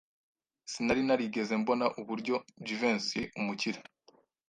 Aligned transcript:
Sinari 0.71 1.01
narigeze 1.07 1.53
mbona 1.61 1.85
uburyo 1.99 2.35
Jivency 2.65 3.17
yari 3.21 3.31
umukire. 3.39 3.79